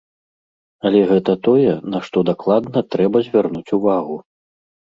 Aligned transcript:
Але 0.89 1.01
гэта 1.11 1.35
тое, 1.47 1.73
на 1.95 1.99
што 2.07 2.23
дакладна 2.31 2.85
трэба 2.97 3.17
звярнуць 3.29 3.73
увагу. 3.79 4.19